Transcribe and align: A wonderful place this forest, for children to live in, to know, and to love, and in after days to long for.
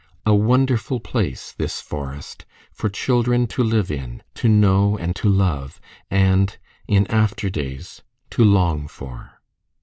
A 0.25 0.33
wonderful 0.33 0.99
place 0.99 1.51
this 1.51 1.79
forest, 1.79 2.47
for 2.71 2.89
children 2.89 3.45
to 3.45 3.63
live 3.63 3.91
in, 3.91 4.23
to 4.33 4.49
know, 4.49 4.97
and 4.97 5.15
to 5.17 5.29
love, 5.29 5.79
and 6.09 6.57
in 6.87 7.05
after 7.11 7.51
days 7.51 8.01
to 8.31 8.43
long 8.43 8.87
for. 8.87 9.39